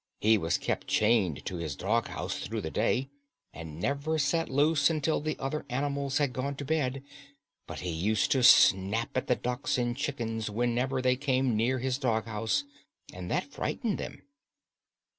[0.19, 3.11] He was kept chained to his dog house through the day,
[3.53, 7.03] and never set loose until the other animals had gone to bed,
[7.67, 11.99] but he used to snap at the ducks and chickens whenever they came near his
[11.99, 12.63] dog house,
[13.13, 14.23] and that frightened them.